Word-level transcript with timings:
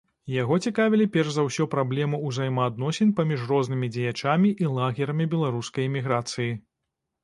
Яго 0.41 0.55
цікавілі 0.69 1.05
перш 1.15 1.29
за 1.35 1.45
ўсё 1.49 1.67
праблемы 1.75 2.21
ўзаемаадносін 2.31 3.13
паміж 3.21 3.47
рознымі 3.55 3.93
дзеячамі 3.99 4.53
і 4.67 4.75
лагерамі 4.83 5.33
беларускай 5.39 5.91
эміграцыі. 5.93 6.55